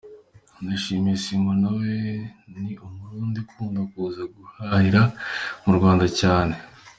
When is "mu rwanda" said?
5.63-6.05